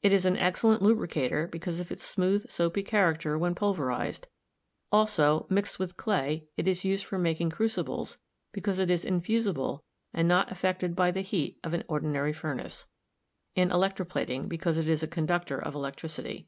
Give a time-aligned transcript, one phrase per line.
[0.00, 4.26] It is an excellent lubricator because of its smooth soapy character when pulverized;
[4.90, 8.16] also, mixed with clay it is used for making crucibles
[8.52, 9.84] be cause it is infusible
[10.14, 12.86] and not affected by the heat of an ordinary furnace;
[13.54, 16.46] in electroplating because it is a con ductor of electricty.